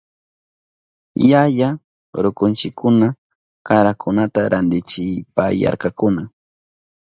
[1.29, 1.69] Yaya
[2.23, 3.07] rukunchikuna
[3.67, 6.23] karakunata rantichipayarkakuna.